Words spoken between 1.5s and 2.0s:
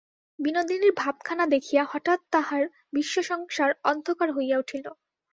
দেখিয়া